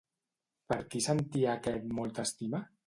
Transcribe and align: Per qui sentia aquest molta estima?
Per 0.73 0.77
qui 0.95 1.03
sentia 1.09 1.53
aquest 1.59 1.89
molta 2.01 2.29
estima? 2.29 2.69